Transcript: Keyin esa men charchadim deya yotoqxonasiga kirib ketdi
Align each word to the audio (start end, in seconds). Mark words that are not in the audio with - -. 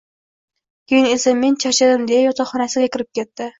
Keyin 0.91 1.09
esa 1.09 1.35
men 1.43 1.59
charchadim 1.65 2.09
deya 2.09 2.25
yotoqxonasiga 2.25 2.91
kirib 2.99 3.15
ketdi 3.21 3.47